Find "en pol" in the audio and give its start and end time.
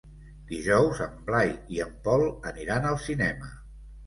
1.85-2.25